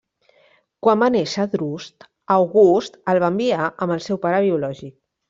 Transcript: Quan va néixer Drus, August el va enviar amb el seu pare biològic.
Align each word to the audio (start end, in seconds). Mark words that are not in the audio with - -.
Quan 0.85 1.01
va 1.03 1.09
néixer 1.15 1.43
Drus, 1.51 1.85
August 2.37 2.97
el 3.13 3.21
va 3.25 3.29
enviar 3.35 3.69
amb 3.69 3.97
el 3.97 4.03
seu 4.07 4.21
pare 4.25 4.41
biològic. 4.47 4.95